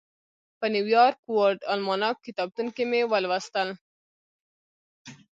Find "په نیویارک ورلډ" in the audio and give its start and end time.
0.59-1.61